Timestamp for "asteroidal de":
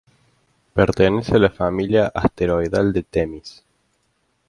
2.07-3.03